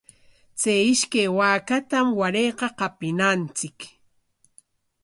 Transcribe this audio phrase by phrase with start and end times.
[0.59, 3.79] Chay ishkay waakatam warayqa qapinachik.